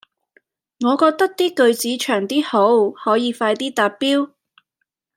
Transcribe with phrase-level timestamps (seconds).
[0.79, 4.31] 我覺得啲句子長啲好，可以快啲達標